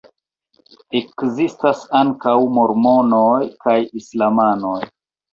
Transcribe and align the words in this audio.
Ekzistas 0.99 1.83
ankaŭ 1.99 2.33
mormonoj 2.55 3.35
kaj 3.65 3.75
islamanoj. 4.01 4.81